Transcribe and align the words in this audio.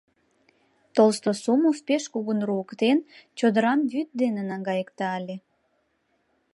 Толстосумов, 0.95 1.77
пеш 1.87 2.03
кугун 2.13 2.39
руыктен, 2.47 2.97
чодырам 3.37 3.79
вӱд 3.91 4.09
дене 4.21 4.41
наҥгайыкта 4.49 5.07
ыле. 5.19 5.35